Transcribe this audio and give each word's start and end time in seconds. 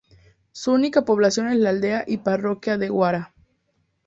Su 0.51 0.71
única 0.71 1.05
población 1.05 1.49
es 1.49 1.57
la 1.59 1.69
aldea 1.69 2.03
y 2.07 2.17
parroquia 2.17 2.75
de 2.79 2.89
Guara. 2.89 3.35